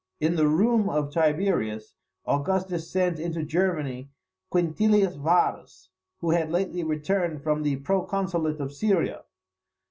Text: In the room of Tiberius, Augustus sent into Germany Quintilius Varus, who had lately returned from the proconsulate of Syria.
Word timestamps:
In 0.19 0.35
the 0.35 0.47
room 0.47 0.89
of 0.89 1.11
Tiberius, 1.11 1.93
Augustus 2.25 2.89
sent 2.89 3.19
into 3.19 3.43
Germany 3.43 4.09
Quintilius 4.51 5.15
Varus, 5.15 5.89
who 6.21 6.31
had 6.31 6.49
lately 6.49 6.83
returned 6.83 7.43
from 7.43 7.61
the 7.61 7.75
proconsulate 7.75 8.59
of 8.59 8.73
Syria. 8.73 9.25